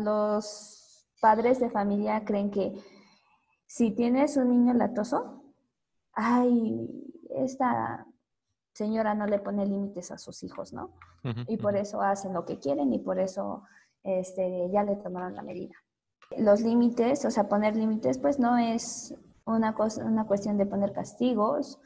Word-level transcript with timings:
Los 0.00 1.06
padres 1.20 1.60
de 1.60 1.70
familia 1.70 2.24
creen 2.24 2.50
que 2.50 2.72
si 3.66 3.92
tienes 3.92 4.36
un 4.36 4.50
niño 4.50 4.74
latoso, 4.74 5.44
ay, 6.12 6.88
esta 7.36 8.06
señora 8.72 9.14
no 9.14 9.26
le 9.26 9.38
pone 9.38 9.66
límites 9.66 10.10
a 10.10 10.18
sus 10.18 10.42
hijos, 10.42 10.72
¿no? 10.72 10.94
y 11.46 11.58
por 11.58 11.76
eso 11.76 12.00
hacen 12.00 12.32
lo 12.32 12.46
que 12.46 12.58
quieren 12.58 12.92
y 12.94 12.98
por 12.98 13.20
eso 13.20 13.62
este, 14.02 14.70
ya 14.72 14.82
le 14.82 14.96
tomaron 14.96 15.34
la 15.34 15.42
medida. 15.42 15.74
Los 16.36 16.62
límites, 16.62 17.24
o 17.24 17.30
sea, 17.30 17.48
poner 17.48 17.76
límites, 17.76 18.18
pues 18.18 18.38
no 18.38 18.56
es 18.56 19.14
una, 19.44 19.74
cosa, 19.74 20.04
una 20.04 20.26
cuestión 20.26 20.56
de 20.56 20.66
poner 20.66 20.92
castigos 20.92 21.78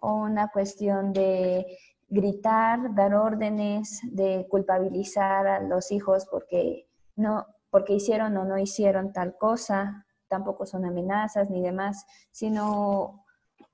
o 0.00 0.12
una 0.12 0.48
cuestión 0.48 1.12
de 1.12 1.78
gritar, 2.08 2.94
dar 2.94 3.14
órdenes, 3.14 4.00
de 4.12 4.46
culpabilizar 4.50 5.46
a 5.46 5.60
los 5.60 5.90
hijos 5.90 6.26
porque 6.30 6.86
no, 7.16 7.46
porque 7.74 7.94
hicieron 7.94 8.36
o 8.36 8.44
no 8.44 8.56
hicieron 8.56 9.12
tal 9.12 9.36
cosa, 9.36 10.06
tampoco 10.28 10.64
son 10.64 10.84
amenazas 10.84 11.50
ni 11.50 11.60
demás, 11.60 12.06
sino 12.30 13.24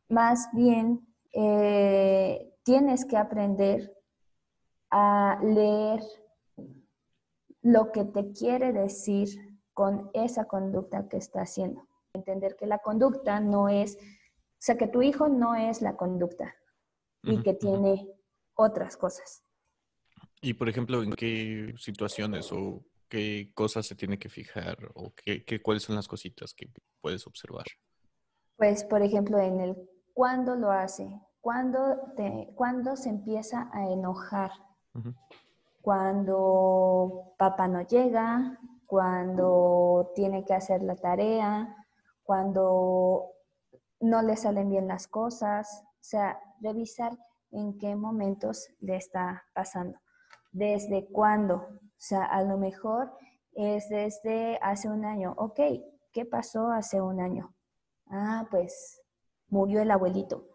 más 0.09 0.49
bien 0.55 1.07
eh, 1.35 2.51
tienes 2.63 3.05
que 3.05 3.19
aprender 3.19 3.95
a 4.91 5.39
leer 5.43 6.01
lo 7.61 7.93
que 7.93 8.07
te 8.07 8.33
quiere 8.33 8.73
decir 8.73 9.61
con 9.75 10.11
esa 10.15 10.47
conducta 10.47 11.07
que 11.07 11.19
está 11.19 11.43
haciendo. 11.43 11.87
Entender 12.15 12.57
que 12.57 12.65
la 12.65 12.79
conducta 12.79 13.39
no 13.39 13.69
es, 13.69 13.97
o 13.97 14.61
sea, 14.61 14.79
que 14.79 14.87
tu 14.87 15.03
hijo 15.03 15.29
no 15.29 15.57
es 15.57 15.83
la 15.83 15.98
conducta 15.98 16.55
y 17.23 17.43
que 17.43 17.53
tiene 17.53 18.09
otras 18.55 18.97
cosas. 18.97 19.43
Y, 20.41 20.55
por 20.55 20.71
ejemplo, 20.71 21.03
¿en 21.03 21.12
qué 21.12 21.75
situaciones 21.77 22.51
o 22.51 22.83
qué 23.10 23.50
cosas 23.55 23.87
se 23.87 23.95
tiene 23.95 24.19
que 24.19 24.30
fijar 24.30 24.78
o 24.95 25.12
qué, 25.14 25.60
cuáles 25.60 25.83
son 25.83 25.97
las 25.97 26.08
cositas 26.08 26.55
que 26.55 26.70
puedes 27.03 27.27
observar? 27.27 27.64
Pues, 28.56 28.84
por 28.84 29.02
ejemplo, 29.02 29.39
en 29.39 29.61
el 29.61 29.77
cuándo 30.14 30.55
lo 30.55 30.70
hace, 30.70 31.20
cuándo, 31.41 31.98
te, 32.17 32.48
cuándo 32.55 32.97
se 32.97 33.11
empieza 33.11 33.69
a 33.72 33.91
enojar, 33.91 34.52
cuando 35.83 37.34
papá 37.39 37.69
no 37.69 37.83
llega, 37.83 38.58
cuando 38.86 40.12
tiene 40.14 40.45
que 40.45 40.55
hacer 40.55 40.83
la 40.83 40.97
tarea, 40.97 41.77
cuando 42.22 43.33
no 44.00 44.22
le 44.22 44.36
salen 44.36 44.70
bien 44.70 44.89
las 44.89 45.06
cosas, 45.06 45.83
o 45.84 46.02
sea, 46.02 46.39
revisar 46.61 47.19
en 47.50 47.78
qué 47.78 47.97
momentos 47.97 48.69
le 48.80 48.97
está 48.97 49.45
pasando, 49.55 49.98
desde 50.52 51.06
cuándo, 51.11 51.67
o 52.01 52.03
sea, 52.03 52.25
a 52.25 52.43
lo 52.43 52.56
mejor 52.56 53.12
es 53.53 53.91
desde 53.91 54.59
hace 54.62 54.89
un 54.89 55.05
año, 55.05 55.34
ok, 55.37 55.61
¿qué 56.12 56.25
pasó 56.25 56.69
hace 56.69 56.98
un 57.03 57.20
año? 57.20 57.55
Ah, 58.07 58.48
pues 58.51 59.03
murió 59.48 59.83
el 59.83 59.91
abuelito. 59.91 60.48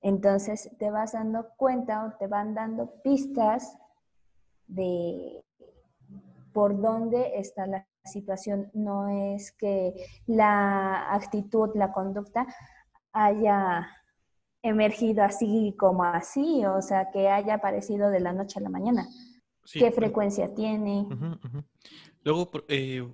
Entonces 0.00 0.68
te 0.80 0.90
vas 0.90 1.12
dando 1.12 1.50
cuenta 1.56 2.04
o 2.04 2.18
te 2.18 2.26
van 2.26 2.54
dando 2.54 3.00
pistas 3.02 3.78
de 4.66 5.44
por 6.52 6.80
dónde 6.80 7.38
está 7.38 7.68
la 7.68 7.86
situación. 8.04 8.68
No 8.74 9.06
es 9.06 9.52
que 9.52 9.94
la 10.26 11.14
actitud, 11.14 11.70
la 11.76 11.92
conducta 11.92 12.48
haya 13.12 13.86
emergido 14.62 15.22
así 15.22 15.76
como 15.78 16.02
así, 16.02 16.66
o 16.66 16.82
sea, 16.82 17.12
que 17.12 17.28
haya 17.28 17.54
aparecido 17.54 18.10
de 18.10 18.18
la 18.18 18.32
noche 18.32 18.58
a 18.58 18.62
la 18.62 18.70
mañana. 18.70 19.06
¿Qué 19.72 19.92
frecuencia 19.92 20.54
tiene? 20.54 21.06
Luego, 22.22 22.50
eh, 22.68 23.06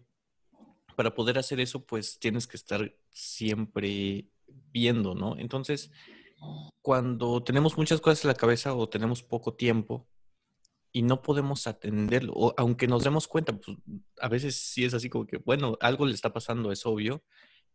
para 0.96 1.14
poder 1.14 1.38
hacer 1.38 1.60
eso, 1.60 1.84
pues 1.84 2.18
tienes 2.18 2.46
que 2.46 2.56
estar 2.56 2.94
siempre 3.10 4.28
viendo, 4.72 5.14
¿no? 5.14 5.36
Entonces, 5.38 5.90
cuando 6.82 7.42
tenemos 7.42 7.76
muchas 7.76 8.00
cosas 8.00 8.24
en 8.24 8.28
la 8.28 8.34
cabeza 8.34 8.74
o 8.74 8.88
tenemos 8.88 9.22
poco 9.22 9.54
tiempo 9.54 10.06
y 10.92 11.02
no 11.02 11.22
podemos 11.22 11.66
atenderlo, 11.66 12.32
o 12.34 12.54
aunque 12.56 12.86
nos 12.86 13.02
demos 13.02 13.26
cuenta, 13.26 13.52
pues 13.52 13.76
a 14.20 14.28
veces 14.28 14.56
sí 14.56 14.84
es 14.84 14.94
así 14.94 15.10
como 15.10 15.26
que, 15.26 15.38
bueno, 15.38 15.76
algo 15.80 16.06
le 16.06 16.14
está 16.14 16.32
pasando, 16.32 16.70
es 16.70 16.86
obvio, 16.86 17.24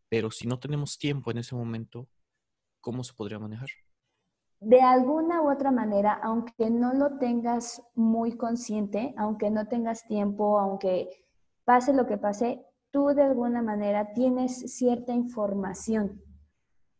pero 0.07 0.31
si 0.31 0.47
no 0.47 0.59
tenemos 0.59 0.97
tiempo 0.97 1.31
en 1.31 1.39
ese 1.39 1.55
momento, 1.55 2.07
¿cómo 2.79 3.03
se 3.03 3.13
podría 3.13 3.39
manejar? 3.39 3.69
De 4.61 4.81
alguna 4.81 5.41
u 5.41 5.49
otra 5.49 5.71
manera, 5.71 6.19
aunque 6.21 6.69
no 6.69 6.93
lo 6.93 7.17
tengas 7.17 7.81
muy 7.95 8.35
consciente, 8.35 9.13
aunque 9.17 9.49
no 9.49 9.67
tengas 9.67 10.05
tiempo, 10.05 10.59
aunque 10.59 11.09
pase 11.63 11.93
lo 11.93 12.05
que 12.05 12.17
pase, 12.17 12.65
tú 12.91 13.07
de 13.07 13.23
alguna 13.23 13.61
manera 13.61 14.13
tienes 14.13 14.75
cierta 14.75 15.13
información 15.13 16.21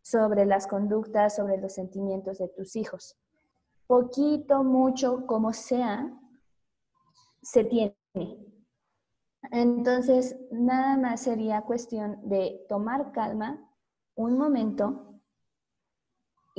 sobre 0.02 0.46
las 0.46 0.68
conductas, 0.68 1.36
sobre 1.36 1.58
los 1.58 1.74
sentimientos 1.74 2.38
de 2.38 2.48
tus 2.48 2.78
hijos. 2.78 3.18
Poquito, 3.88 4.64
mucho, 4.64 5.26
como 5.26 5.52
sea, 5.52 6.18
se 7.42 7.66
tiene. 7.66 7.96
Entonces, 9.52 10.38
nada 10.52 10.98
más 10.98 11.22
sería 11.22 11.64
cuestión 11.64 12.20
de 12.24 12.66
tomar 12.70 13.12
calma 13.12 13.70
un 14.16 14.38
momento 14.38 15.19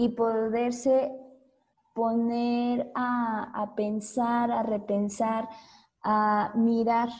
y 0.01 0.09
poderse 0.09 1.13
poner 1.93 2.91
a, 2.95 3.75
pensar, 3.77 4.51
a 4.51 4.63
repensar, 4.63 5.47
a 6.03 6.55
mirar 6.57 7.11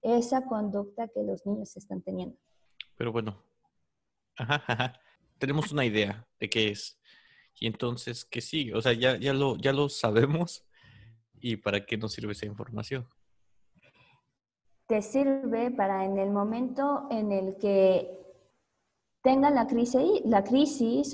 esa 0.00 0.46
conducta 0.46 1.06
que 1.08 1.22
los 1.22 1.44
niños 1.44 1.76
están 1.76 2.00
teniendo. 2.00 2.34
Pero 2.96 3.12
bueno, 3.12 3.42
tenemos 5.38 5.70
una 5.70 5.84
idea 5.84 6.26
de 6.40 6.48
qué 6.48 6.70
es. 6.70 6.98
Y 7.60 7.66
entonces, 7.66 8.24
¿qué 8.24 8.40
sigue? 8.40 8.74
O 8.74 8.80
sea, 8.80 8.94
ya, 8.94 9.18
ya, 9.18 9.34
lo, 9.34 9.58
ya 9.58 9.74
lo 9.74 9.90
sabemos. 9.90 10.64
¿Y 11.34 11.56
para 11.56 11.84
qué 11.84 11.98
nos 11.98 12.14
sirve 12.14 12.32
esa 12.32 12.46
información? 12.46 13.06
Te 14.86 15.02
sirve 15.02 15.70
para 15.72 16.06
en 16.06 16.16
el 16.16 16.30
momento 16.30 17.06
en 17.10 17.32
el 17.32 17.58
que 17.58 18.23
tenga 19.24 19.48
la 19.48 19.66
crisis, 19.66 20.20
la 20.26 20.44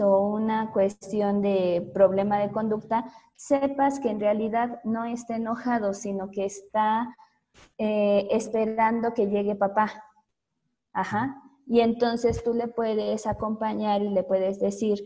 o 0.04 0.20
una 0.30 0.72
cuestión 0.72 1.40
de 1.40 1.88
problema 1.94 2.38
de 2.38 2.50
conducta, 2.50 3.04
sepas 3.36 4.00
que 4.00 4.10
en 4.10 4.18
realidad 4.18 4.80
no 4.82 5.04
está 5.04 5.36
enojado, 5.36 5.94
sino 5.94 6.28
que 6.32 6.44
está 6.44 7.16
eh, 7.78 8.26
esperando 8.32 9.14
que 9.14 9.28
llegue 9.28 9.54
papá. 9.54 10.02
Ajá. 10.92 11.40
Y 11.68 11.82
entonces 11.82 12.42
tú 12.42 12.52
le 12.52 12.66
puedes 12.66 13.28
acompañar 13.28 14.02
y 14.02 14.08
le 14.08 14.24
puedes 14.24 14.58
decir 14.58 14.98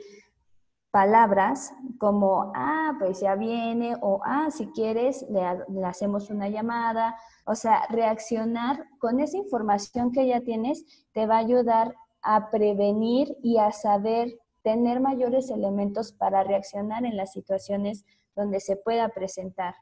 palabras 0.91 1.75
como, 1.98 2.53
ah, 2.56 2.94
pues 2.98 3.20
ya 3.20 3.34
viene, 3.34 3.97
o 4.00 4.22
ah, 4.25 4.48
si 4.50 4.69
quieres, 4.69 5.26
le, 5.28 5.43
le 5.69 5.84
hacemos 5.84 6.31
una 6.31 6.48
llamada. 6.48 7.16
O 7.44 7.54
sea, 7.54 7.82
reaccionar 7.91 8.87
con 8.98 9.20
esa 9.20 9.37
información 9.37 10.10
que 10.10 10.26
ya 10.26 10.41
tienes 10.41 10.87
te 11.12 11.26
va 11.26 11.34
a 11.34 11.41
ayudar 11.41 11.94
a 12.25 12.51
prevenir 12.51 13.37
y 13.43 13.59
a 13.59 13.71
saber 13.71 14.41
tener 14.62 14.99
mayores 14.99 15.51
elementos 15.51 16.12
para 16.12 16.43
reaccionar 16.43 17.05
en 17.05 17.17
las 17.17 17.33
situaciones 17.33 18.05
donde 18.35 18.61
se 18.61 18.77
pueda 18.77 19.11
presentar 19.11 19.75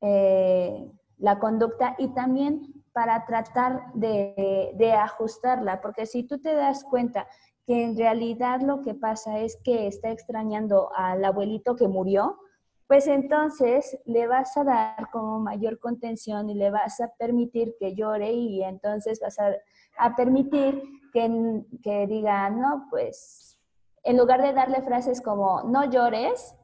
eh, 0.00 0.90
la 1.18 1.38
conducta 1.38 1.94
y 1.98 2.08
también 2.08 2.82
para 2.92 3.24
tratar 3.26 3.92
de, 3.94 4.92
ajustarla, 4.92 5.80
porque 5.80 6.06
si 6.06 6.24
tú 6.24 6.40
te 6.40 6.54
das 6.54 6.84
cuenta 6.84 7.26
que 7.66 7.84
en 7.84 7.96
realidad 7.96 8.60
lo 8.60 8.82
que 8.82 8.94
pasa 8.94 9.38
es 9.38 9.56
que 9.64 9.86
está 9.86 10.10
extrañando 10.10 10.90
al 10.94 11.24
abuelito 11.24 11.76
que 11.76 11.88
murió, 11.88 12.38
pues 12.86 13.06
entonces 13.06 13.98
le 14.04 14.26
vas 14.26 14.56
a 14.56 14.64
dar 14.64 15.10
como 15.10 15.38
mayor 15.38 15.78
contención 15.78 16.50
y 16.50 16.54
le 16.54 16.70
vas 16.70 17.00
a 17.00 17.08
permitir 17.16 17.74
que 17.78 17.94
llore 17.94 18.32
y 18.32 18.62
entonces 18.62 19.20
vas 19.20 19.38
a, 19.38 19.52
a 19.98 20.14
permitir 20.16 20.82
que, 21.12 21.64
que 21.82 22.06
diga, 22.06 22.50
no, 22.50 22.86
pues 22.90 23.58
en 24.04 24.16
lugar 24.16 24.42
de 24.42 24.52
darle 24.52 24.82
frases 24.82 25.20
como 25.20 25.62
no 25.64 25.84
llores, 25.84 26.56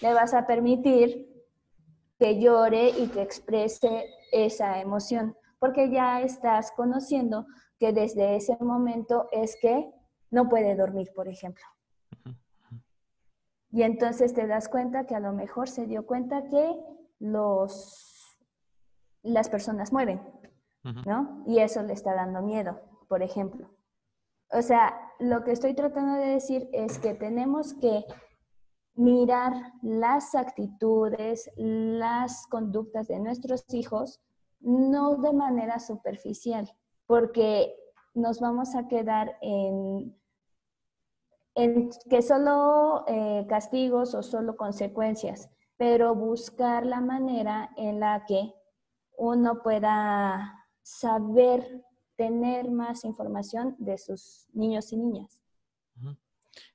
le 0.00 0.12
vas 0.12 0.34
a 0.34 0.46
permitir 0.46 1.32
que 2.18 2.38
llore 2.38 2.90
y 2.90 3.08
que 3.08 3.22
exprese 3.22 4.06
esa 4.32 4.80
emoción, 4.80 5.36
porque 5.58 5.90
ya 5.90 6.20
estás 6.20 6.72
conociendo 6.72 7.46
que 7.78 7.92
desde 7.92 8.36
ese 8.36 8.56
momento 8.60 9.28
es 9.32 9.56
que 9.60 9.90
no 10.30 10.48
puede 10.48 10.74
dormir, 10.74 11.12
por 11.14 11.28
ejemplo. 11.28 11.64
Y 13.70 13.82
entonces 13.82 14.34
te 14.34 14.46
das 14.46 14.68
cuenta 14.68 15.06
que 15.06 15.16
a 15.16 15.20
lo 15.20 15.32
mejor 15.32 15.68
se 15.68 15.86
dio 15.86 16.06
cuenta 16.06 16.48
que 16.48 16.76
los, 17.18 18.38
las 19.22 19.48
personas 19.48 19.92
mueren, 19.92 20.20
¿no? 21.06 21.42
Y 21.46 21.60
eso 21.60 21.82
le 21.82 21.92
está 21.92 22.14
dando 22.14 22.42
miedo, 22.42 22.80
por 23.08 23.22
ejemplo. 23.22 23.70
O 24.50 24.62
sea, 24.62 24.94
lo 25.18 25.42
que 25.42 25.52
estoy 25.52 25.74
tratando 25.74 26.14
de 26.14 26.26
decir 26.26 26.68
es 26.72 26.98
que 26.98 27.14
tenemos 27.14 27.74
que 27.74 28.04
mirar 28.94 29.52
las 29.82 30.34
actitudes, 30.34 31.50
las 31.56 32.46
conductas 32.46 33.08
de 33.08 33.18
nuestros 33.18 33.64
hijos 33.74 34.20
no 34.60 35.16
de 35.16 35.32
manera 35.32 35.78
superficial, 35.78 36.70
porque 37.06 37.74
nos 38.14 38.40
vamos 38.40 38.74
a 38.74 38.86
quedar 38.88 39.36
en, 39.42 40.16
en 41.54 41.90
que 42.08 42.22
solo 42.22 43.04
eh, 43.08 43.44
castigos 43.48 44.14
o 44.14 44.22
solo 44.22 44.56
consecuencias, 44.56 45.50
pero 45.76 46.14
buscar 46.14 46.86
la 46.86 47.00
manera 47.00 47.70
en 47.76 48.00
la 48.00 48.24
que 48.24 48.54
uno 49.18 49.62
pueda 49.62 50.63
saber 50.84 51.82
tener 52.14 52.70
más 52.70 53.04
información 53.04 53.74
de 53.78 53.98
sus 53.98 54.46
niños 54.52 54.92
y 54.92 54.96
niñas. 54.96 55.40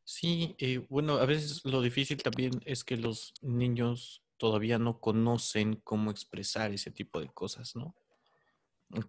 Sí, 0.03 0.56
eh, 0.57 0.79
bueno, 0.89 1.17
a 1.17 1.25
veces 1.25 1.63
lo 1.63 1.81
difícil 1.81 2.21
también 2.21 2.59
es 2.65 2.83
que 2.83 2.97
los 2.97 3.33
niños 3.41 4.23
todavía 4.38 4.79
no 4.79 5.00
conocen 5.00 5.75
cómo 5.75 6.09
expresar 6.09 6.71
ese 6.71 6.89
tipo 6.89 7.21
de 7.21 7.29
cosas, 7.29 7.75
¿no? 7.75 7.95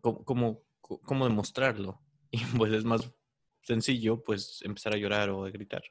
Cómo, 0.02 0.62
cómo, 0.80 1.26
demostrarlo. 1.26 2.00
Y 2.32 2.38
pues 2.56 2.72
es 2.72 2.84
más 2.84 3.10
sencillo, 3.62 4.22
pues, 4.22 4.60
empezar 4.62 4.94
a 4.94 4.98
llorar 4.98 5.30
o 5.30 5.44
a 5.44 5.50
gritar. 5.50 5.82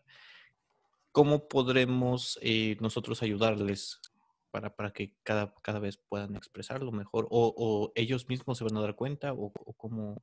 ¿Cómo 1.12 1.50
podremos 1.50 2.40
eh, 2.42 2.78
nosotros 2.80 3.22
ayudarles 3.22 4.00
para, 4.52 4.76
para 4.76 4.92
que 4.92 5.18
cada, 5.24 5.54
cada 5.62 5.80
vez 5.80 5.98
puedan 5.98 6.36
expresarlo 6.36 6.92
mejor? 6.92 7.28
¿O, 7.30 7.92
ellos 7.96 8.28
mismos 8.28 8.58
se 8.58 8.64
van 8.64 8.78
a 8.78 8.82
dar 8.82 8.96
cuenta? 8.96 9.34
¿O, 9.34 9.52
cómo, 9.78 10.22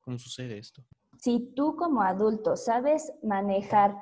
cómo 0.00 0.18
sucede 0.18 0.58
esto? 0.58 0.82
Si 1.18 1.52
tú 1.54 1.76
como 1.76 2.02
adulto 2.02 2.56
sabes 2.56 3.12
manejar 3.22 3.96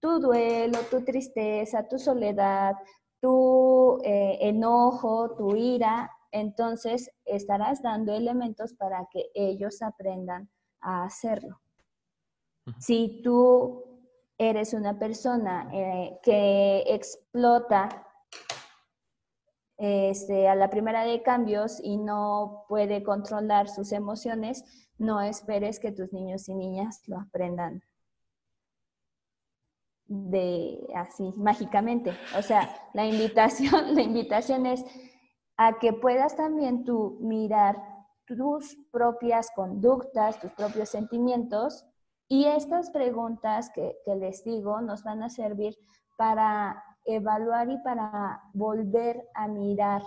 tu 0.00 0.20
duelo, 0.20 0.78
tu 0.90 1.04
tristeza, 1.04 1.88
tu 1.88 1.98
soledad, 1.98 2.74
tu 3.20 3.98
eh, 4.04 4.38
enojo, 4.40 5.34
tu 5.36 5.56
ira, 5.56 6.10
entonces 6.32 7.10
estarás 7.24 7.82
dando 7.82 8.14
elementos 8.14 8.72
para 8.74 9.06
que 9.10 9.30
ellos 9.34 9.82
aprendan 9.82 10.48
a 10.80 11.04
hacerlo. 11.04 11.60
Si 12.78 13.20
tú 13.22 13.84
eres 14.38 14.72
una 14.72 14.98
persona 14.98 15.68
eh, 15.72 16.18
que 16.22 16.84
explota 16.86 18.06
este, 19.82 20.46
a 20.46 20.54
la 20.54 20.68
primera 20.68 21.04
de 21.04 21.22
cambios 21.22 21.80
y 21.82 21.96
no 21.96 22.66
puede 22.68 23.02
controlar 23.02 23.66
sus 23.66 23.92
emociones, 23.92 24.62
no 24.98 25.22
esperes 25.22 25.80
que 25.80 25.90
tus 25.90 26.12
niños 26.12 26.50
y 26.50 26.54
niñas 26.54 27.02
lo 27.06 27.18
aprendan 27.18 27.82
de 30.04 30.86
así 30.94 31.32
mágicamente. 31.34 32.12
O 32.36 32.42
sea, 32.42 32.68
la 32.92 33.06
invitación, 33.06 33.94
la 33.94 34.02
invitación 34.02 34.66
es 34.66 34.84
a 35.56 35.78
que 35.78 35.94
puedas 35.94 36.36
también 36.36 36.84
tú 36.84 37.16
mirar 37.22 37.82
tus 38.26 38.76
propias 38.92 39.50
conductas, 39.56 40.38
tus 40.40 40.52
propios 40.52 40.90
sentimientos 40.90 41.86
y 42.28 42.44
estas 42.44 42.90
preguntas 42.90 43.70
que, 43.70 43.96
que 44.04 44.14
les 44.14 44.44
digo 44.44 44.82
nos 44.82 45.04
van 45.04 45.22
a 45.22 45.30
servir 45.30 45.74
para 46.18 46.84
evaluar 47.04 47.70
y 47.70 47.78
para 47.78 48.42
volver 48.52 49.28
a 49.34 49.48
mirar 49.48 50.02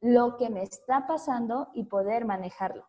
lo 0.00 0.36
que 0.36 0.50
me 0.50 0.62
está 0.62 1.06
pasando 1.06 1.68
y 1.74 1.84
poder 1.84 2.24
manejarlo. 2.24 2.88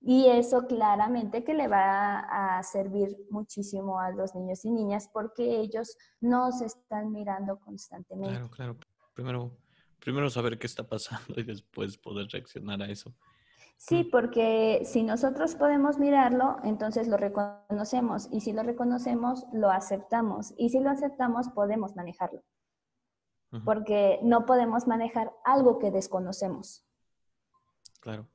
Y 0.00 0.26
eso 0.26 0.66
claramente 0.66 1.42
que 1.42 1.54
le 1.54 1.66
va 1.66 2.20
a 2.58 2.62
servir 2.62 3.16
muchísimo 3.30 3.98
a 3.98 4.10
los 4.10 4.34
niños 4.34 4.64
y 4.64 4.70
niñas 4.70 5.10
porque 5.12 5.60
ellos 5.60 5.96
no 6.20 6.52
se 6.52 6.66
están 6.66 7.10
mirando 7.10 7.58
constantemente. 7.58 8.34
Claro, 8.34 8.50
claro. 8.50 8.76
Primero, 9.14 9.50
primero 9.98 10.30
saber 10.30 10.58
qué 10.58 10.66
está 10.66 10.84
pasando 10.84 11.34
y 11.36 11.42
después 11.42 11.98
poder 11.98 12.28
reaccionar 12.28 12.80
a 12.82 12.86
eso. 12.88 13.12
Sí, 13.78 14.04
porque 14.04 14.82
si 14.84 15.02
nosotros 15.02 15.54
podemos 15.54 15.98
mirarlo, 15.98 16.58
entonces 16.64 17.08
lo 17.08 17.16
reconocemos 17.16 18.28
y 18.30 18.40
si 18.40 18.52
lo 18.52 18.62
reconocemos, 18.62 19.46
lo 19.52 19.70
aceptamos 19.70 20.52
y 20.58 20.68
si 20.68 20.80
lo 20.80 20.90
aceptamos, 20.90 21.48
podemos 21.48 21.96
manejarlo. 21.96 22.42
Porque 23.64 24.20
no 24.22 24.44
podemos 24.44 24.86
manejar 24.86 25.32
algo 25.44 25.78
que 25.78 25.90
desconocemos. 25.90 26.84
Claro 28.00 28.28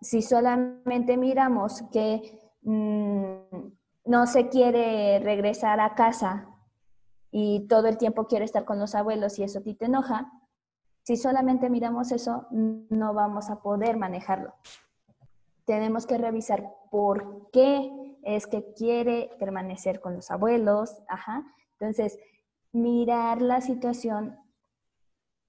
si 0.00 0.22
solamente 0.22 1.16
miramos 1.16 1.82
que 1.92 2.38
mm, 2.62 3.32
no 4.06 4.26
se 4.26 4.48
quiere 4.48 5.18
regresar 5.20 5.80
a 5.80 5.94
casa 5.94 6.48
y 7.30 7.66
todo 7.68 7.88
el 7.88 7.98
tiempo 7.98 8.26
quiere 8.26 8.44
estar 8.44 8.64
con 8.64 8.78
los 8.78 8.94
abuelos 8.94 9.38
y 9.38 9.42
eso 9.42 9.58
a 9.58 9.62
ti 9.62 9.74
te 9.74 9.86
enoja, 9.86 10.32
si 11.08 11.16
solamente 11.16 11.70
miramos 11.70 12.12
eso, 12.12 12.46
no 12.50 13.14
vamos 13.14 13.48
a 13.48 13.62
poder 13.62 13.96
manejarlo. 13.96 14.52
Tenemos 15.64 16.04
que 16.04 16.18
revisar 16.18 16.70
por 16.90 17.50
qué 17.50 18.18
es 18.24 18.46
que 18.46 18.74
quiere 18.74 19.30
permanecer 19.38 20.02
con 20.02 20.16
los 20.16 20.30
abuelos. 20.30 21.02
Ajá. 21.08 21.46
Entonces, 21.80 22.18
mirar 22.72 23.40
la 23.40 23.62
situación 23.62 24.38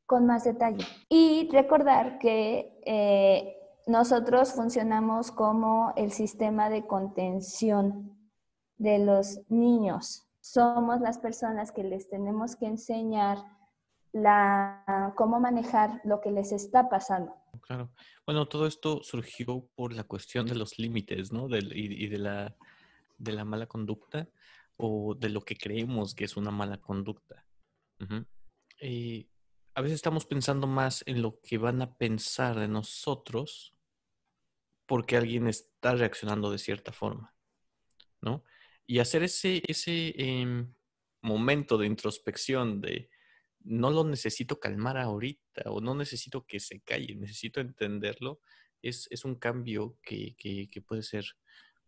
con 0.05 0.25
más 0.25 0.45
detalle. 0.45 0.85
Y 1.09 1.49
recordar 1.51 2.19
que 2.19 2.79
eh, 2.85 3.57
nosotros 3.85 4.53
funcionamos 4.53 5.29
como 5.29 5.91
el 5.97 6.13
sistema 6.13 6.69
de 6.69 6.87
contención 6.87 8.17
de 8.77 8.99
los 8.99 9.41
niños. 9.49 10.25
Somos 10.39 11.01
las 11.01 11.17
personas 11.17 11.73
que 11.73 11.83
les 11.83 12.07
tenemos 12.07 12.55
que 12.55 12.67
enseñar 12.67 13.58
la, 14.11 15.13
cómo 15.15 15.39
manejar 15.39 16.01
lo 16.03 16.21
que 16.21 16.31
les 16.31 16.51
está 16.51 16.89
pasando. 16.89 17.33
Claro. 17.61 17.91
Bueno, 18.25 18.47
todo 18.47 18.67
esto 18.67 19.01
surgió 19.03 19.67
por 19.75 19.93
la 19.93 20.03
cuestión 20.03 20.45
de 20.47 20.55
los 20.55 20.79
límites, 20.79 21.31
¿no? 21.31 21.47
y, 21.49 22.07
de, 22.07 22.17
la, 22.17 22.55
de 23.17 23.31
la 23.31 23.45
mala 23.45 23.67
conducta 23.67 24.27
o 24.77 25.15
de 25.15 25.29
lo 25.29 25.41
que 25.41 25.55
creemos 25.55 26.15
que 26.15 26.25
es 26.25 26.37
una 26.37 26.51
mala 26.51 26.77
conducta. 26.77 27.45
y 28.81 29.29
a 29.75 29.81
veces 29.81 29.95
estamos 29.95 30.25
pensando 30.25 30.67
más 30.67 31.03
en 31.05 31.21
lo 31.21 31.39
que 31.41 31.57
van 31.57 31.81
a 31.81 31.95
pensar 31.95 32.59
de 32.59 32.67
nosotros 32.67 33.75
porque 34.85 35.17
alguien 35.17 35.47
está 35.47 35.95
reaccionando 35.95 36.51
de 36.51 36.57
cierta 36.57 36.91
forma, 36.91 37.35
¿no? 38.21 38.43
Y 38.87 38.99
hacer 38.99 39.21
ese, 39.21 39.61
ese 39.67 40.15
em, 40.17 40.73
momento 41.21 41.77
de 41.77 41.85
introspección 41.85 42.81
de 42.81 43.08
no 43.61 43.89
lo 43.89 44.03
necesito 44.03 44.59
calmar 44.59 44.97
ahorita 44.97 45.63
o 45.65 45.81
no 45.81 45.95
necesito 45.95 46.45
que 46.45 46.59
se 46.59 46.81
calle, 46.81 47.15
necesito 47.15 47.59
entenderlo, 47.59 48.39
es, 48.81 49.07
un 49.25 49.35
cambio 49.35 49.97
que, 50.01 50.35
que 50.37 50.81
puede 50.81 51.03
ser 51.03 51.25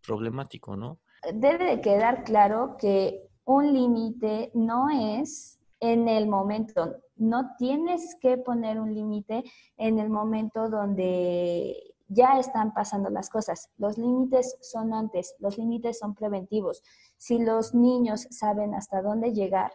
problemático, 0.05 0.75
¿no? 0.75 0.99
Debe 1.33 1.65
de 1.65 1.81
quedar 1.81 2.23
claro 2.23 2.75
que 2.79 3.29
un 3.45 3.73
límite 3.73 4.51
no 4.53 4.89
es 4.89 5.59
en 5.79 6.07
el 6.07 6.27
momento, 6.27 6.97
no 7.15 7.55
tienes 7.57 8.15
que 8.19 8.37
poner 8.37 8.79
un 8.79 8.93
límite 8.93 9.43
en 9.77 9.99
el 9.99 10.09
momento 10.09 10.69
donde 10.69 11.91
ya 12.07 12.39
están 12.39 12.73
pasando 12.73 13.09
las 13.09 13.29
cosas. 13.29 13.69
Los 13.77 13.97
límites 13.97 14.57
son 14.61 14.93
antes, 14.93 15.35
los 15.39 15.57
límites 15.57 15.97
son 15.99 16.13
preventivos. 16.13 16.83
Si 17.17 17.39
los 17.39 17.73
niños 17.73 18.27
saben 18.29 18.75
hasta 18.75 19.01
dónde 19.01 19.33
llegar, 19.33 19.71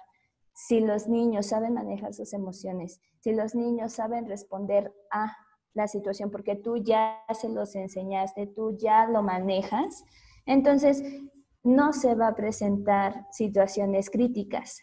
si 0.57 0.81
los 0.81 1.07
niños 1.07 1.47
saben 1.47 1.75
manejar 1.75 2.15
sus 2.15 2.33
emociones, 2.33 3.01
si 3.21 3.33
los 3.33 3.55
niños 3.55 3.93
saben 3.93 4.27
responder 4.27 4.93
a 5.13 5.37
la 5.75 5.87
situación, 5.87 6.31
porque 6.31 6.57
tú 6.57 6.79
ya 6.79 7.19
se 7.33 7.49
los 7.49 7.77
enseñaste, 7.77 8.47
tú 8.47 8.77
ya 8.79 9.07
lo 9.07 9.23
manejas, 9.23 10.05
entonces 10.47 11.05
no 11.63 11.93
se 11.93 12.15
va 12.15 12.29
a 12.29 12.35
presentar 12.35 13.27
situaciones 13.31 14.09
críticas. 14.09 14.81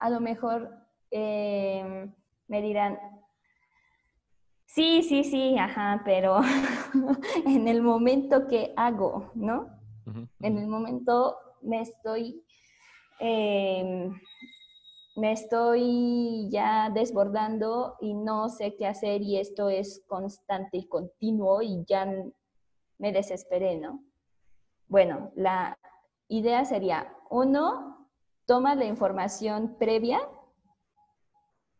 A 0.00 0.10
lo 0.10 0.20
mejor 0.20 0.70
eh, 1.10 2.12
me 2.48 2.60
dirán, 2.60 2.98
Sí, 4.76 5.02
sí, 5.02 5.24
sí, 5.24 5.56
ajá, 5.56 6.02
pero 6.04 6.40
en 7.46 7.66
el 7.66 7.80
momento 7.80 8.46
que 8.46 8.74
hago, 8.76 9.30
¿no? 9.34 9.68
En 10.40 10.58
el 10.58 10.66
momento 10.66 11.36
me 11.62 11.80
estoy, 11.80 12.44
em, 13.18 14.12
me 15.16 15.32
estoy 15.32 16.48
ya 16.50 16.90
desbordando 16.90 17.96
y 18.00 18.12
no 18.12 18.50
sé 18.50 18.76
qué 18.76 18.86
hacer 18.86 19.22
y 19.22 19.38
esto 19.38 19.70
es 19.70 20.04
constante 20.06 20.76
y 20.76 20.86
continuo 20.86 21.62
y 21.62 21.84
ya 21.86 22.06
me 22.98 23.12
desesperé, 23.12 23.78
¿no? 23.78 24.04
Bueno, 24.88 25.32
la 25.34 25.78
idea 26.28 26.64
sería, 26.66 27.16
uno, 27.30 28.08
toma 28.44 28.74
la 28.74 28.84
información 28.84 29.76
previa 29.78 30.20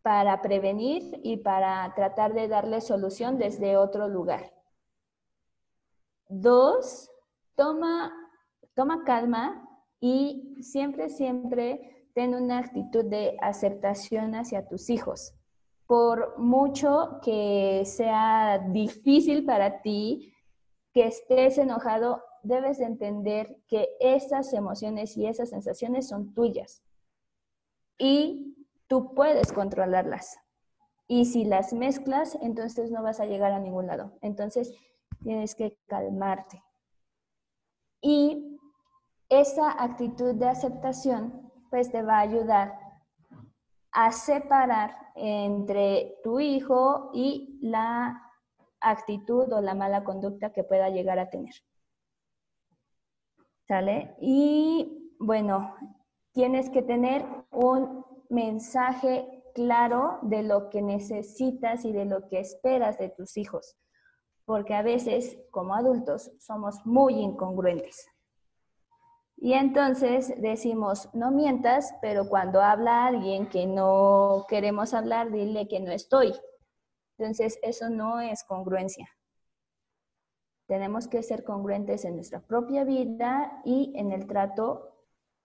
para 0.01 0.41
prevenir 0.41 1.21
y 1.23 1.37
para 1.37 1.93
tratar 1.95 2.33
de 2.33 2.49
darle 2.49 2.81
solución 2.81 3.39
desde 3.39 3.77
otro 3.77 4.09
lugar. 4.09 4.55
Dos, 6.29 7.11
toma, 7.55 8.13
toma 8.75 9.05
calma 9.05 9.69
y 10.01 10.57
siempre, 10.63 11.11
siempre 11.11 11.96
ten 12.17 12.35
una 12.35 12.59
actitud 12.61 13.05
de 13.05 13.37
aceptación 13.43 14.35
hacia 14.35 14.67
tus 14.67 14.89
hijos. 14.89 15.35
por 15.87 16.37
mucho 16.37 17.21
que 17.23 17.85
sea 17.85 18.59
difícil 18.71 19.45
para 19.45 19.83
ti, 19.83 20.35
que 20.93 21.07
estés 21.07 21.59
enojado, 21.59 22.25
debes 22.43 22.81
entender 22.81 23.57
que 23.69 23.91
esas 24.01 24.53
emociones 24.53 25.17
y 25.17 25.27
esas 25.27 25.51
sensaciones 25.51 26.09
son 26.09 26.35
tuyas 26.35 26.83
y 27.99 28.57
tú 28.89 29.15
puedes 29.15 29.53
controlarlas. 29.53 30.39
Y 31.07 31.27
si 31.27 31.45
las 31.45 31.73
mezclas, 31.73 32.37
entonces 32.43 32.91
no 32.91 33.01
vas 33.05 33.21
a 33.21 33.27
llegar 33.27 33.53
a 33.53 33.61
ningún 33.61 33.87
lado. 33.87 34.19
Entonces 34.23 34.75
tienes 35.23 35.55
que 35.55 35.79
calmarte. 35.87 36.61
Y 38.01 38.59
esa 39.29 39.71
actitud 39.71 40.35
de 40.35 40.49
aceptación, 40.49 41.46
pues 41.77 41.93
te 41.93 42.01
va 42.01 42.17
a 42.17 42.21
ayudar 42.21 42.79
a 43.93 44.11
separar 44.11 44.97
entre 45.15 46.17
tu 46.25 46.41
hijo 46.41 47.11
y 47.13 47.59
la 47.61 48.33
actitud 48.81 49.53
o 49.53 49.61
la 49.61 49.75
mala 49.75 50.03
conducta 50.03 50.55
que 50.55 50.65
pueda 50.65 50.89
llegar 50.89 51.19
a 51.19 51.29
tener. 51.29 51.53
¿Sale? 53.69 54.17
Y 54.23 55.13
bueno, 55.21 55.75
tienes 56.33 56.71
que 56.71 56.81
tener 56.81 57.27
un 57.51 58.07
mensaje 58.31 59.45
claro 59.55 60.19
de 60.23 60.45
lo 60.45 60.71
que 60.71 60.81
necesitas 60.81 61.85
y 61.85 61.93
de 61.93 62.07
lo 62.07 62.27
que 62.27 62.41
esperas 62.41 62.97
de 62.97 63.11
tus 63.11 63.37
hijos, 63.37 63.77
porque 64.47 64.73
a 64.73 64.81
veces 64.81 65.39
como 65.51 65.75
adultos 65.75 66.33
somos 66.39 66.87
muy 66.87 67.21
incongruentes. 67.21 68.09
Y 69.37 69.53
entonces 69.53 70.33
decimos, 70.41 71.11
no 71.13 71.31
mientas, 71.31 71.95
pero 72.01 72.29
cuando 72.29 72.63
habla 72.63 73.07
alguien 73.07 73.49
que 73.49 73.67
no 73.67 74.47
queremos 74.49 74.95
hablar, 74.95 75.31
dile 75.31 75.69
que 75.69 75.81
no 75.81 75.93
estoy. 75.93 76.35
Entonces, 77.19 77.59
eso 77.63 77.91
no 77.91 78.21
es 78.21 78.45
congruencia. 78.45 79.09
Tenemos 80.67 81.07
que 81.07 81.23
ser 81.23 81.45
congruentes 81.45 82.05
en 82.05 82.17
nuestra 82.17 82.41
propia 82.41 82.85
vida 82.85 83.61
y 83.65 83.93
en 83.97 84.11
el 84.11 84.27
trato 84.27 84.97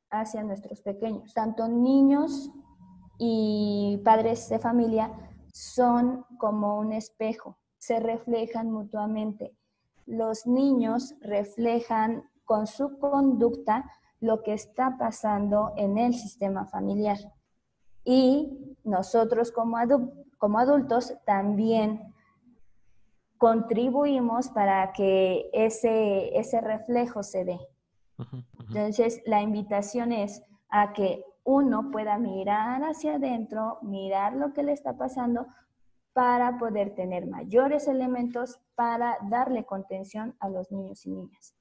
hacia 0.10 0.44
nuestros 0.44 0.82
pequeños. 0.82 1.34
Tanto 1.34 1.68
niños 1.68 2.50
y 3.20 4.02
padres 4.04 4.50
de 4.50 4.60
familia 4.60 5.12
son 5.54 6.26
como 6.40 6.80
un 6.80 6.92
espejo, 6.92 7.60
se 7.78 8.00
reflejan 8.00 8.72
mutuamente. 8.72 9.56
Los 10.06 10.48
niños 10.48 11.14
reflejan 11.22 12.30
con 12.52 12.68
su 12.68 13.00
conducta 13.00 13.90
lo 14.20 14.44
que 14.44 14.52
está 14.52 14.98
pasando 14.98 15.72
en 15.78 15.98
el 15.98 16.14
sistema 16.14 16.66
familiar. 16.66 17.18
Y 18.04 18.76
nosotros 18.84 19.54
como, 19.54 19.78
como 20.38 20.60
adultos 20.60 21.14
también 21.26 22.14
contribuimos 23.38 24.50
para 24.50 24.92
que 24.92 25.50
ese, 25.54 26.38
ese 26.38 26.60
reflejo 26.60 27.24
se 27.24 27.46
dé. 27.46 27.60
Entonces, 28.68 29.22
la 29.26 29.42
invitación 29.42 30.12
es 30.12 30.44
a 30.68 30.92
que 30.92 31.24
uno 31.46 31.90
pueda 31.90 32.18
mirar 32.18 32.82
hacia 32.84 33.16
adentro, 33.16 33.78
mirar 33.82 34.34
lo 34.34 34.52
que 34.52 34.64
le 34.64 34.74
está 34.74 34.98
pasando 34.98 35.48
para 36.12 36.58
poder 36.58 36.96
tener 36.96 37.28
mayores 37.28 37.88
elementos 37.88 38.60
para 38.76 39.18
darle 39.30 39.64
contención 39.64 40.36
a 40.42 40.50
los 40.50 40.70
niños 40.70 41.06
y 41.06 41.12
niñas. 41.12 41.56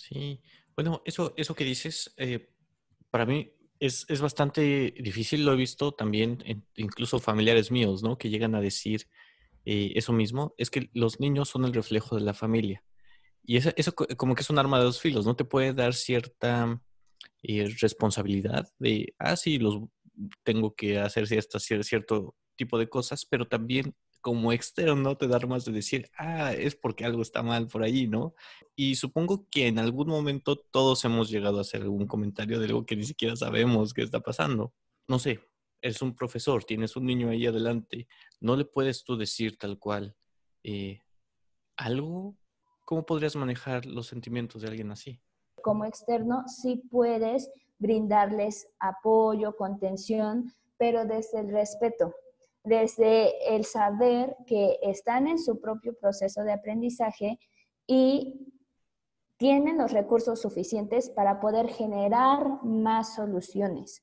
Sí, 0.00 0.40
bueno, 0.74 1.02
eso, 1.04 1.34
eso 1.36 1.54
que 1.54 1.64
dices, 1.64 2.14
eh, 2.16 2.48
para 3.10 3.26
mí 3.26 3.52
es, 3.78 4.06
bastante 4.20 4.94
difícil, 4.98 5.44
lo 5.44 5.52
he 5.52 5.56
visto 5.56 5.92
también, 5.92 6.42
incluso 6.76 7.18
familiares 7.18 7.70
míos, 7.70 8.02
¿no? 8.02 8.16
Que 8.16 8.30
llegan 8.30 8.54
a 8.54 8.62
decir 8.62 9.08
eh, 9.66 9.92
eso 9.94 10.14
mismo, 10.14 10.54
es 10.56 10.70
que 10.70 10.88
los 10.94 11.20
niños 11.20 11.50
son 11.50 11.66
el 11.66 11.74
reflejo 11.74 12.16
de 12.16 12.22
la 12.22 12.32
familia. 12.32 12.82
Y 13.44 13.58
eso, 13.58 13.72
eso 13.76 13.94
como 13.94 14.34
que 14.34 14.40
es 14.42 14.50
un 14.50 14.58
arma 14.58 14.78
de 14.78 14.84
dos 14.84 15.00
filos, 15.00 15.26
¿no? 15.26 15.36
Te 15.36 15.44
puede 15.44 15.74
dar 15.74 15.92
cierta 15.92 16.80
eh, 17.42 17.68
responsabilidad 17.78 18.68
de, 18.78 19.14
ah, 19.18 19.36
sí, 19.36 19.58
los 19.58 19.80
tengo 20.44 20.74
que 20.74 20.98
hacer 20.98 21.26
cierto 21.26 22.36
tipo 22.56 22.78
de 22.78 22.88
cosas, 22.88 23.26
pero 23.26 23.46
también 23.48 23.94
como 24.20 24.52
externo 24.52 25.16
te 25.16 25.28
da 25.28 25.38
más 25.40 25.64
de 25.64 25.72
decir, 25.72 26.10
ah, 26.18 26.52
es 26.52 26.76
porque 26.76 27.04
algo 27.04 27.22
está 27.22 27.42
mal 27.42 27.68
por 27.68 27.82
ahí, 27.82 28.06
¿no? 28.06 28.34
Y 28.76 28.96
supongo 28.96 29.46
que 29.50 29.66
en 29.66 29.78
algún 29.78 30.08
momento 30.08 30.56
todos 30.56 31.04
hemos 31.04 31.30
llegado 31.30 31.58
a 31.58 31.62
hacer 31.62 31.82
algún 31.82 32.06
comentario 32.06 32.58
de 32.58 32.66
algo 32.66 32.84
que 32.84 32.96
ni 32.96 33.04
siquiera 33.04 33.36
sabemos 33.36 33.94
qué 33.94 34.02
está 34.02 34.20
pasando. 34.20 34.74
No 35.08 35.18
sé, 35.18 35.40
eres 35.80 36.02
un 36.02 36.14
profesor, 36.14 36.64
tienes 36.64 36.96
un 36.96 37.06
niño 37.06 37.30
ahí 37.30 37.46
adelante, 37.46 38.06
no 38.40 38.56
le 38.56 38.64
puedes 38.64 39.04
tú 39.04 39.16
decir 39.16 39.56
tal 39.56 39.78
cual 39.78 40.16
eh, 40.62 41.00
algo. 41.76 42.36
¿Cómo 42.84 43.06
podrías 43.06 43.36
manejar 43.36 43.86
los 43.86 44.08
sentimientos 44.08 44.62
de 44.62 44.68
alguien 44.68 44.90
así? 44.90 45.20
Como 45.62 45.84
externo, 45.84 46.42
sí 46.48 46.82
puedes 46.90 47.50
brindarles 47.78 48.68
apoyo, 48.80 49.56
contención, 49.56 50.52
pero 50.76 51.04
desde 51.04 51.40
el 51.40 51.50
respeto 51.50 52.14
desde 52.64 53.54
el 53.54 53.64
saber 53.64 54.36
que 54.46 54.78
están 54.82 55.26
en 55.26 55.38
su 55.38 55.60
propio 55.60 55.94
proceso 55.98 56.42
de 56.42 56.52
aprendizaje 56.52 57.38
y 57.86 58.46
tienen 59.36 59.78
los 59.78 59.92
recursos 59.92 60.40
suficientes 60.42 61.08
para 61.08 61.40
poder 61.40 61.68
generar 61.68 62.62
más 62.62 63.14
soluciones. 63.14 64.02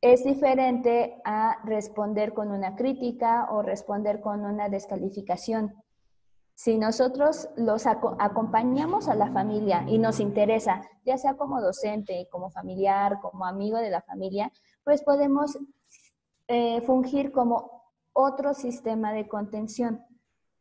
Es 0.00 0.24
diferente 0.24 1.20
a 1.24 1.58
responder 1.64 2.32
con 2.32 2.50
una 2.50 2.74
crítica 2.74 3.48
o 3.50 3.62
responder 3.62 4.20
con 4.20 4.44
una 4.44 4.68
descalificación. 4.68 5.74
Si 6.54 6.78
nosotros 6.78 7.50
los 7.56 7.86
acompañamos 7.86 9.08
a 9.08 9.14
la 9.14 9.30
familia 9.30 9.84
y 9.86 9.98
nos 9.98 10.20
interesa, 10.20 10.82
ya 11.04 11.18
sea 11.18 11.36
como 11.36 11.60
docente, 11.60 12.28
como 12.30 12.50
familiar, 12.50 13.20
como 13.20 13.44
amigo 13.44 13.78
de 13.78 13.90
la 13.90 14.00
familia, 14.02 14.50
pues 14.84 15.02
podemos 15.02 15.58
eh, 16.54 16.82
fungir 16.82 17.32
como 17.32 17.82
otro 18.12 18.52
sistema 18.52 19.14
de 19.14 19.26
contención 19.26 20.04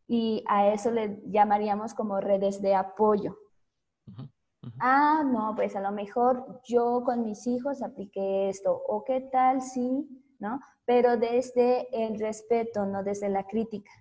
y 0.07 0.41
a 0.48 0.69
eso 0.69 0.89
le 0.89 1.21
llamaríamos 1.25 1.93
como 1.93 2.21
redes 2.21 2.62
de 2.62 2.75
apoyo. 2.75 3.36
Ah, 4.79 5.21
no, 5.25 5.53
pues 5.53 5.75
a 5.75 5.81
lo 5.81 5.91
mejor 5.91 6.62
yo 6.63 7.03
con 7.03 7.25
mis 7.25 7.45
hijos 7.45 7.83
apliqué 7.83 8.48
esto, 8.48 8.71
o 8.88 9.03
qué 9.03 9.19
tal 9.33 9.62
sí, 9.62 10.07
¿no? 10.39 10.62
Pero 10.86 11.17
desde 11.17 11.88
el 11.91 12.17
respeto, 12.17 12.86
no 12.86 13.03
desde 13.03 13.27
la 13.27 13.45
crítica. 13.45 13.91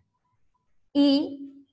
Y 0.92 1.66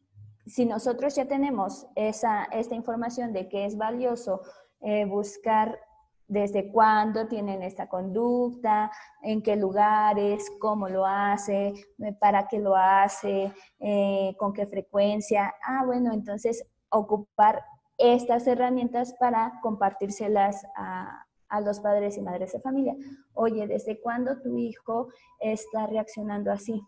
si 0.48 0.66
nosotros 0.66 1.16
ya 1.16 1.28
tenemos 1.28 1.86
esa, 1.96 2.46
esta 2.46 2.74
información 2.74 3.34
de 3.34 3.48
que 3.50 3.66
es 3.66 3.78
valioso 3.78 4.42
eh, 4.82 5.06
buscar 5.06 5.80
desde 6.28 6.72
cuándo 6.72 7.28
tienen 7.28 7.64
esta 7.64 7.88
conducta, 7.88 8.92
en 9.22 9.42
qué 9.42 9.56
lugares, 9.56 10.52
cómo 10.60 10.90
lo 10.90 11.06
hace, 11.06 11.74
eh, 12.00 12.14
para 12.20 12.48
qué 12.48 12.60
lo 12.60 12.76
hace, 12.76 13.54
eh, 13.80 14.36
con 14.38 14.54
qué 14.54 14.68
frecuencia. 14.68 15.54
Ah, 15.64 15.84
bueno, 15.86 16.14
entonces 16.14 16.66
ocupar 16.90 17.64
estas 17.98 18.46
herramientas 18.48 19.14
para 19.20 19.60
compartírselas 19.62 20.66
a, 20.76 21.26
a 21.50 21.62
los 21.62 21.80
padres 21.80 22.18
y 22.18 22.22
madres 22.22 22.52
de 22.52 22.60
familia. 22.60 22.96
Oye, 23.34 23.68
¿desde 23.68 24.00
cuándo 24.02 24.42
tu 24.42 24.58
hijo 24.58 25.10
está 25.40 25.88
reaccionando 25.88 26.52
así? 26.52 26.82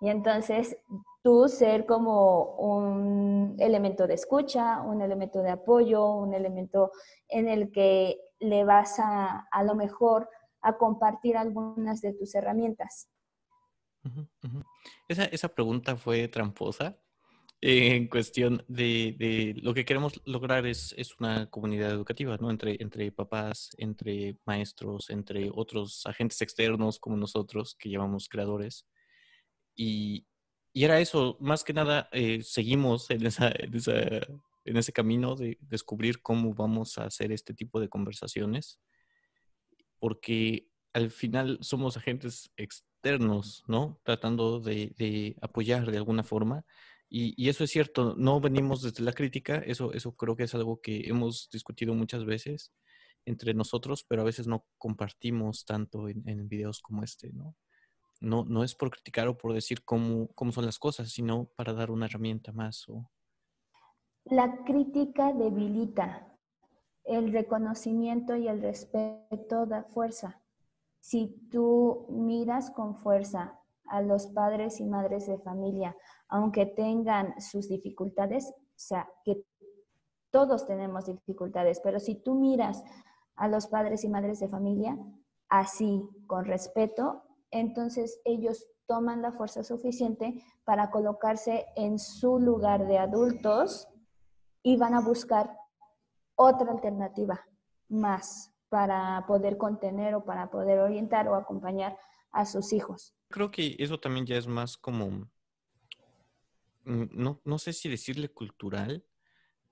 Y 0.00 0.08
entonces 0.08 0.76
tú 1.22 1.48
ser 1.48 1.86
como 1.86 2.54
un 2.56 3.56
elemento 3.58 4.06
de 4.06 4.14
escucha, 4.14 4.82
un 4.82 5.00
elemento 5.02 5.40
de 5.40 5.50
apoyo, 5.50 6.12
un 6.12 6.34
elemento 6.34 6.92
en 7.28 7.48
el 7.48 7.72
que 7.72 8.20
le 8.38 8.64
vas 8.64 8.98
a, 8.98 9.48
a 9.50 9.64
lo 9.64 9.74
mejor, 9.74 10.28
a 10.60 10.76
compartir 10.76 11.36
algunas 11.36 12.00
de 12.00 12.12
tus 12.12 12.34
herramientas. 12.34 13.08
Esa, 15.08 15.24
esa 15.24 15.48
pregunta 15.48 15.96
fue 15.96 16.28
tramposa 16.28 16.96
en 17.60 18.08
cuestión 18.08 18.64
de, 18.68 19.14
de, 19.18 19.54
lo 19.62 19.74
que 19.74 19.84
queremos 19.84 20.20
lograr 20.24 20.66
es, 20.66 20.94
es, 20.98 21.18
una 21.18 21.48
comunidad 21.48 21.90
educativa, 21.90 22.36
¿no? 22.36 22.50
Entre, 22.50 22.76
entre 22.80 23.10
papás, 23.12 23.70
entre 23.78 24.38
maestros, 24.44 25.10
entre 25.10 25.50
otros 25.52 26.04
agentes 26.06 26.40
externos 26.42 26.98
como 26.98 27.16
nosotros 27.16 27.74
que 27.74 27.90
llamamos 27.90 28.28
creadores. 28.28 28.86
Y, 29.76 30.26
era 30.74 31.00
eso, 31.00 31.38
más 31.40 31.64
que 31.64 31.72
nada, 31.72 32.08
eh, 32.12 32.42
seguimos 32.42 33.10
en, 33.10 33.24
ese 33.26 34.92
camino 34.92 35.34
de 35.34 35.56
descubrir 35.62 36.20
cómo 36.20 36.52
vamos 36.52 36.98
a 36.98 37.04
hacer 37.04 37.32
este 37.32 37.54
tipo 37.54 37.80
de 37.80 37.88
conversaciones, 37.88 38.78
porque 39.98 40.68
al 40.92 41.10
final 41.10 41.58
somos 41.62 41.96
agentes 41.96 42.50
externos, 42.58 43.64
¿no? 43.68 44.00
Tratando 44.02 44.60
de, 44.60 45.36
apoyar 45.40 45.90
de 45.90 45.96
alguna 45.96 46.22
forma. 46.22 46.64
Y, 47.08 47.34
y, 47.42 47.48
eso 47.48 47.64
es 47.64 47.70
cierto, 47.70 48.14
no 48.18 48.40
venimos 48.40 48.82
desde 48.82 49.02
la 49.02 49.12
crítica, 49.12 49.56
eso, 49.56 49.92
eso 49.94 50.14
creo 50.14 50.36
que 50.36 50.44
es 50.44 50.54
algo 50.54 50.80
que 50.82 51.08
hemos 51.08 51.48
discutido 51.50 51.94
muchas 51.94 52.26
veces 52.26 52.72
entre 53.24 53.54
nosotros, 53.54 54.04
pero 54.06 54.22
a 54.22 54.24
veces 54.26 54.46
no 54.46 54.66
compartimos 54.78 55.64
tanto 55.64 56.08
en, 56.08 56.28
en 56.28 56.48
videos 56.48 56.80
como 56.80 57.02
este, 57.02 57.32
¿no? 57.32 57.56
No, 58.20 58.44
no 58.44 58.64
es 58.64 58.74
por 58.74 58.90
criticar 58.90 59.28
o 59.28 59.36
por 59.36 59.52
decir 59.52 59.84
cómo, 59.84 60.28
cómo 60.34 60.52
son 60.52 60.66
las 60.66 60.78
cosas, 60.78 61.10
sino 61.10 61.46
para 61.56 61.72
dar 61.72 61.90
una 61.90 62.06
herramienta 62.06 62.52
más. 62.52 62.88
O... 62.88 63.10
La 64.24 64.64
crítica 64.64 65.32
debilita, 65.32 66.36
el 67.04 67.32
reconocimiento 67.32 68.36
y 68.36 68.48
el 68.48 68.60
respeto 68.60 69.66
da 69.66 69.84
fuerza. 69.84 70.42
Si 71.00 71.48
tú 71.50 72.06
miras 72.10 72.70
con 72.70 72.96
fuerza 72.96 73.60
a 73.88 74.02
los 74.02 74.26
padres 74.28 74.80
y 74.80 74.84
madres 74.84 75.26
de 75.26 75.38
familia, 75.38 75.96
aunque 76.28 76.66
tengan 76.66 77.40
sus 77.40 77.68
dificultades, 77.68 78.48
o 78.48 78.78
sea, 78.78 79.08
que 79.24 79.44
todos 80.30 80.66
tenemos 80.66 81.06
dificultades, 81.06 81.80
pero 81.80 82.00
si 82.00 82.16
tú 82.16 82.34
miras 82.34 82.82
a 83.36 83.48
los 83.48 83.68
padres 83.68 84.02
y 84.02 84.08
madres 84.08 84.40
de 84.40 84.48
familia 84.48 84.98
así, 85.48 86.02
con 86.26 86.44
respeto, 86.44 87.25
entonces 87.60 88.20
ellos 88.24 88.66
toman 88.86 89.22
la 89.22 89.32
fuerza 89.32 89.64
suficiente 89.64 90.42
para 90.64 90.90
colocarse 90.90 91.66
en 91.76 91.98
su 91.98 92.38
lugar 92.38 92.86
de 92.86 92.98
adultos 92.98 93.88
y 94.62 94.76
van 94.76 94.94
a 94.94 95.00
buscar 95.00 95.56
otra 96.36 96.70
alternativa 96.72 97.44
más 97.88 98.52
para 98.68 99.24
poder 99.26 99.56
contener 99.56 100.14
o 100.14 100.24
para 100.24 100.50
poder 100.50 100.80
orientar 100.80 101.28
o 101.28 101.34
acompañar 101.34 101.96
a 102.30 102.44
sus 102.46 102.72
hijos. 102.72 103.14
Creo 103.28 103.50
que 103.50 103.76
eso 103.78 103.98
también 103.98 104.26
ya 104.26 104.36
es 104.36 104.46
más 104.46 104.76
como, 104.76 105.08
mm, 106.84 107.04
no, 107.12 107.40
no 107.44 107.58
sé 107.58 107.72
si 107.72 107.88
decirle 107.88 108.28
cultural, 108.28 109.04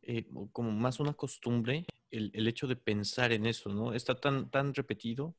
eh, 0.02 0.28
como 0.52 0.70
más 0.70 1.00
una 1.00 1.14
costumbre, 1.14 1.86
el, 2.10 2.30
el, 2.34 2.46
hecho 2.46 2.66
de 2.66 2.76
pensar 2.76 3.32
en 3.32 3.46
eso, 3.46 3.70
¿no? 3.70 3.94
Está 3.94 4.14
tan, 4.20 4.50
tan 4.50 4.74
repetido 4.74 5.34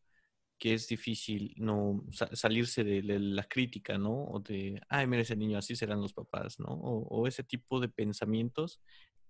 que 0.58 0.74
es 0.74 0.88
difícil 0.88 1.54
no 1.58 2.06
salirse 2.12 2.84
de, 2.84 3.02
la 3.20 3.44
crítica, 3.44 3.98
¿no? 3.98 4.26
O 4.26 4.40
de, 4.40 4.82
ay, 4.90 5.08
mira 5.08 5.22
ese 5.22 5.36
niño, 5.36 5.58
así 5.58 5.76
serán 5.76 6.02
los 6.02 6.14
papás, 6.14 6.60
¿no? 6.60 6.68
O, 6.68 7.28
ese 7.28 7.44
tipo 7.44 7.80
de 7.80 7.90
pensamientos 7.90 8.80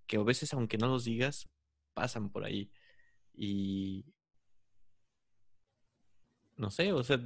que 0.07 0.17
a 0.17 0.23
veces, 0.23 0.53
aunque 0.53 0.77
no 0.77 0.87
los 0.87 1.05
digas, 1.05 1.49
pasan 1.93 2.31
por 2.31 2.45
ahí. 2.45 2.71
Y 3.33 4.05
no 6.57 6.69
sé, 6.69 6.93
o 6.93 7.03
sea, 7.03 7.19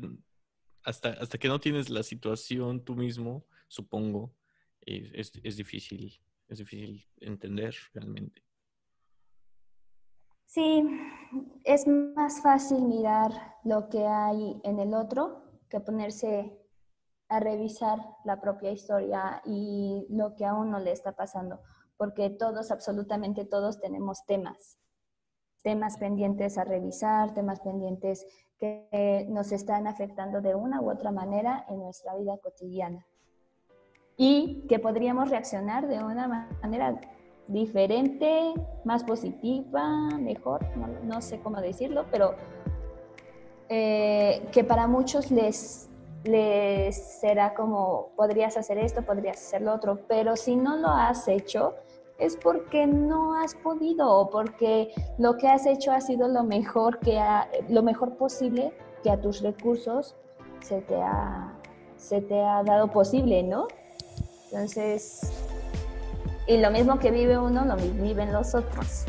hasta, 0.84 1.10
hasta 1.10 1.38
que 1.38 1.50
no 1.50 1.60
tienes 1.60 1.90
la 1.90 2.04
situación 2.04 2.84
tú 2.84 2.96
mismo, 2.96 3.46
supongo, 3.68 4.34
es, 4.82 5.34
es 5.44 5.58
difícil, 5.58 6.22
es 6.48 6.60
difícil 6.60 7.06
entender 7.20 7.76
realmente. 7.94 8.49
Sí, 10.50 10.84
es 11.64 11.86
más 11.88 12.42
fácil 12.42 12.82
mirar 12.82 13.32
lo 13.64 13.88
que 13.88 14.08
hay 14.08 14.60
en 14.64 14.80
el 14.80 14.96
otro 14.96 15.44
que 15.70 15.80
ponerse 15.80 16.60
a 17.28 17.40
revisar 17.40 18.00
la 18.26 18.42
propia 18.42 18.72
historia 18.72 19.44
y 19.46 20.08
lo 20.10 20.36
que 20.36 20.46
a 20.46 20.56
uno 20.56 20.80
le 20.80 20.92
está 20.92 21.12
pasando, 21.12 21.62
porque 21.98 22.32
todos, 22.32 22.72
absolutamente 22.72 23.46
todos 23.46 23.80
tenemos 23.80 24.26
temas, 24.26 24.80
temas 25.62 25.98
pendientes 25.98 26.58
a 26.58 26.64
revisar, 26.64 27.36
temas 27.36 27.60
pendientes 27.60 28.26
que 28.58 29.28
nos 29.30 29.52
están 29.52 29.86
afectando 29.86 30.42
de 30.42 30.56
una 30.56 30.82
u 30.82 30.90
otra 30.90 31.12
manera 31.12 31.64
en 31.70 31.78
nuestra 31.78 32.16
vida 32.16 32.40
cotidiana 32.40 33.06
y 34.18 34.66
que 34.68 34.80
podríamos 34.80 35.30
reaccionar 35.30 35.88
de 35.88 36.04
una 36.04 36.28
manera 36.64 37.00
diferente, 37.50 38.54
más 38.84 39.04
positiva, 39.04 40.10
mejor, 40.20 40.66
no, 41.04 41.22
sé 41.22 41.40
cómo 41.40 41.60
decirlo, 41.60 42.06
pero 42.12 42.36
eh, 43.68 44.48
que 44.52 44.64
para 44.64 44.88
muchos 44.88 45.32
les, 45.32 45.90
les 46.24 46.96
será 46.96 47.54
como, 47.54 48.10
podrías 48.16 48.56
hacer 48.56 48.78
esto, 48.78 49.02
podrías 49.04 49.38
hacer 49.38 49.62
lo 49.62 49.74
otro, 49.74 50.00
pero 50.08 50.36
si 50.36 50.56
no 50.56 50.78
lo 50.78 50.90
has 50.90 51.28
hecho, 51.28 51.74
es 52.20 52.36
porque 52.36 52.86
no 52.86 53.34
has 53.34 53.56
podido 53.56 54.12
o 54.12 54.30
porque 54.30 54.94
lo 55.18 55.38
que 55.38 55.48
has 55.48 55.66
hecho 55.66 55.92
ha 55.92 56.02
sido 56.02 56.28
lo 56.28 56.44
mejor, 56.44 57.00
que 57.00 57.20
lo 57.70 57.82
mejor 57.82 58.18
posible 58.18 58.74
que 59.04 59.10
a 59.10 59.20
tus 59.20 59.42
recursos 59.42 60.16
se 60.62 60.82
te 60.82 60.96
ha, 60.96 61.54
se 61.96 62.22
te 62.22 62.42
ha 62.42 62.62
dado 62.64 62.92
posible, 62.92 63.42
¿no? 63.44 63.68
Entonces, 64.52 65.39
y 66.50 66.58
lo 66.58 66.72
mismo 66.72 66.98
que 66.98 67.12
vive 67.12 67.38
uno, 67.38 67.64
lo 67.64 67.76
viven 67.76 68.34
los 68.34 68.56
otros. 68.56 69.06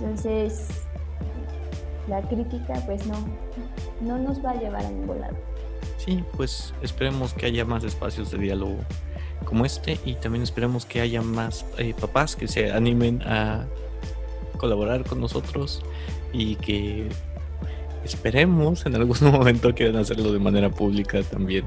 Entonces, 0.00 0.66
la 2.08 2.22
crítica 2.22 2.74
pues 2.86 3.06
no, 3.06 3.16
no 4.00 4.18
nos 4.18 4.42
va 4.42 4.52
a 4.52 4.54
llevar 4.54 4.86
a 4.86 4.90
ningún 4.90 5.20
lado. 5.20 5.36
Sí, 5.98 6.24
pues 6.36 6.72
esperemos 6.80 7.34
que 7.34 7.46
haya 7.46 7.66
más 7.66 7.84
espacios 7.84 8.30
de 8.30 8.38
diálogo 8.38 8.78
como 9.44 9.66
este 9.66 9.98
y 10.06 10.14
también 10.14 10.42
esperemos 10.42 10.86
que 10.86 11.02
haya 11.02 11.20
más 11.20 11.66
eh, 11.76 11.94
papás 12.00 12.34
que 12.34 12.48
se 12.48 12.72
animen 12.72 13.20
a 13.22 13.66
colaborar 14.56 15.04
con 15.04 15.20
nosotros 15.20 15.82
y 16.32 16.56
que 16.56 17.08
esperemos 18.04 18.86
en 18.86 18.96
algún 18.96 19.18
momento 19.32 19.74
quieran 19.74 19.96
hacerlo 19.96 20.32
de 20.32 20.38
manera 20.38 20.70
pública 20.70 21.22
también. 21.22 21.66